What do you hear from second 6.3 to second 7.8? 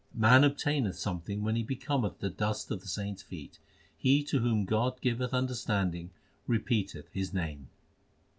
repeateth His name.